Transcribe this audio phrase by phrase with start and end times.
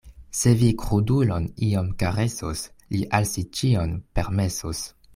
[0.37, 2.65] Se vi krudulon iom karesos,
[2.97, 4.87] li al si ĉion permesos.